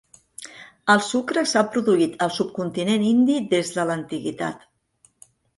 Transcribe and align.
El 0.93 1.01
sucre 1.07 1.43
s'ha 1.51 1.63
produït 1.75 2.17
al 2.27 2.33
subcontinent 2.39 3.07
indi 3.13 3.39
des 3.55 3.73
de 3.77 3.89
l'antiguitat. 3.91 4.69